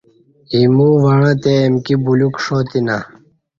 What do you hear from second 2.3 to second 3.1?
ݜاتینہ